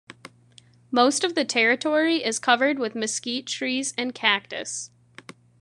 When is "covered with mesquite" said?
2.39-3.45